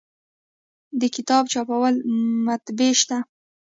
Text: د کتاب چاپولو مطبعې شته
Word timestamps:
د 0.99 1.03
کتاب 1.15 1.43
چاپولو 1.53 1.97
مطبعې 2.45 2.91
شته 3.01 3.17